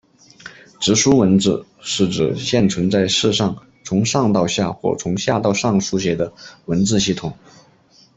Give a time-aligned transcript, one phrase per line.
[0.79, 6.33] 直书文字是指现存在世上从上到下或从下到上书写的
[6.65, 7.31] 文字系统。